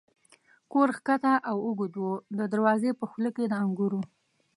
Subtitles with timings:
[0.71, 4.01] کور کښته او اوږد و، د دروازې په خوله کې د انګورو.